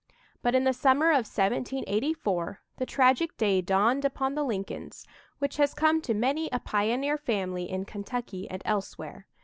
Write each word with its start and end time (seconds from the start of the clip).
But, 0.41 0.55
in 0.55 0.63
the 0.63 0.73
Summer 0.73 1.11
of 1.11 1.27
1784, 1.29 2.59
the 2.77 2.87
tragic 2.87 3.37
day 3.37 3.61
dawned 3.61 4.03
upon 4.03 4.33
the 4.33 4.43
Lincolns 4.43 5.05
which 5.37 5.57
has 5.57 5.75
come 5.75 6.01
to 6.01 6.15
many 6.15 6.49
a 6.51 6.57
pioneer 6.57 7.19
family 7.19 7.69
in 7.69 7.85
Kentucky 7.85 8.49
and 8.49 8.63
elsewhere. 8.65 9.27